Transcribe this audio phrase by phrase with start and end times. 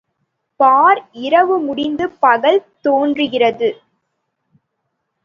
[0.59, 3.69] பார், இரவு முடிந்து பகல் தோன்றுகிறது.